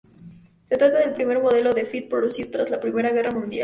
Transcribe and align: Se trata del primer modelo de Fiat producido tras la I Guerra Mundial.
Se 0.63 0.77
trata 0.77 0.97
del 0.97 1.13
primer 1.13 1.39
modelo 1.39 1.75
de 1.75 1.85
Fiat 1.85 2.07
producido 2.09 2.49
tras 2.49 2.71
la 2.71 2.77
I 2.83 2.91
Guerra 2.91 3.29
Mundial. 3.29 3.59